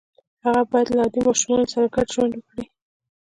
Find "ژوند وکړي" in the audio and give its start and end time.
2.15-2.65